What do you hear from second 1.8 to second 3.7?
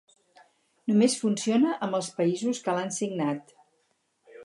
amb els països que l'han signat.